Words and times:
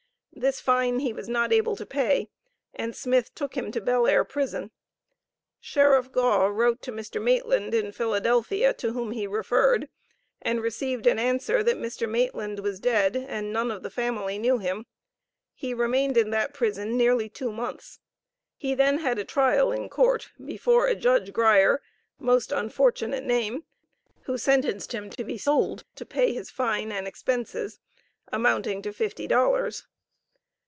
This 0.33 0.61
fine 0.61 0.99
he 0.99 1.13
was 1.13 1.29
not 1.29 1.53
able 1.53 1.75
to 1.75 1.85
pay, 1.85 2.27
and 2.73 2.95
Smith 2.95 3.35
took 3.35 3.55
him 3.55 3.71
to 3.73 3.81
Bell 3.81 4.07
Air 4.07 4.23
prison. 4.23 4.71
Sheriff 5.59 6.11
Gaw 6.11 6.47
wrote 6.47 6.81
to 6.83 6.91
Mr. 6.91 7.21
Maitland 7.21 7.75
in 7.75 7.91
Philadelphia, 7.91 8.73
to 8.75 8.93
whom 8.93 9.11
he 9.11 9.27
referred, 9.27 9.87
and 10.41 10.59
received 10.61 11.05
an 11.05 11.19
answer 11.19 11.61
that 11.61 11.77
Mr. 11.77 12.09
Maitland 12.09 12.59
was 12.59 12.79
dead 12.79 13.15
and 13.15 13.53
none 13.53 13.69
of 13.69 13.83
the 13.83 13.91
family 13.91 14.39
knew 14.39 14.57
him. 14.57 14.87
He 15.53 15.75
remained 15.75 16.17
in 16.17 16.31
that 16.31 16.55
prison 16.55 16.97
nearly 16.97 17.29
two 17.29 17.51
months. 17.51 17.99
He 18.57 18.73
then 18.73 18.97
had 18.99 19.19
a 19.19 19.25
trial 19.25 19.71
in 19.71 19.89
court 19.89 20.31
before 20.43 20.87
a 20.87 20.95
Judge 20.95 21.33
Grier 21.33 21.81
(most 22.17 22.51
unfortunate 22.51 23.25
name), 23.25 23.65
who 24.23 24.39
sentenced 24.39 24.91
him 24.93 25.11
to 25.11 25.23
be 25.23 25.37
sold 25.37 25.83
to 25.93 26.05
pay 26.05 26.33
his 26.33 26.49
fine 26.49 26.91
and 26.91 27.05
expenses, 27.07 27.77
amounting 28.31 28.81
to 28.81 28.91
fifty 28.91 29.27
dollars. 29.27 29.85